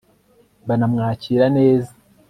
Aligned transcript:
banamwakira 0.67 1.45
neza 1.57 1.91